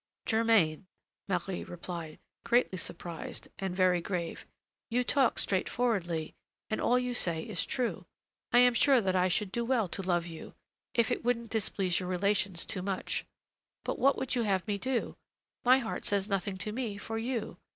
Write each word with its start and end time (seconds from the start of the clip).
"Germain," 0.25 0.87
Marie 1.29 1.63
replied, 1.63 2.17
greatly 2.43 2.79
surprised 2.79 3.49
and 3.59 3.75
very 3.75 4.01
grave, 4.01 4.47
"you 4.89 5.03
talk 5.03 5.37
straightforwardly, 5.37 6.33
and 6.71 6.81
all 6.81 6.97
you 6.97 7.13
say 7.13 7.43
is 7.43 7.67
true. 7.67 8.07
I 8.51 8.57
am 8.61 8.73
sure 8.73 8.99
that 8.99 9.15
I 9.15 9.27
should 9.27 9.51
do 9.51 9.63
well 9.63 9.87
to 9.89 10.01
love 10.01 10.25
you, 10.25 10.55
if 10.95 11.11
it 11.11 11.23
wouldn't 11.23 11.51
displease 11.51 11.99
your 11.99 12.09
relations 12.09 12.65
too 12.65 12.81
much; 12.81 13.27
but 13.85 13.99
what 13.99 14.17
would 14.17 14.33
you 14.33 14.41
have 14.41 14.67
me 14.67 14.79
do? 14.79 15.17
my 15.63 15.77
heart 15.77 16.03
says 16.05 16.27
nothing 16.27 16.57
to 16.57 16.71
me 16.71 16.97
for 16.97 17.19
you. 17.19 17.57